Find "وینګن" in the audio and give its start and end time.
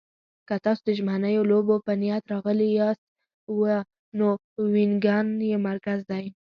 4.73-5.27